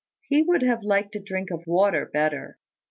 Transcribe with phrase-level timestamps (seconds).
[0.29, 2.57] He would have liked a drink of water better.